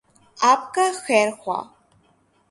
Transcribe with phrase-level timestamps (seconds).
[0.39, 1.63] آپ کا خیرخواہ۔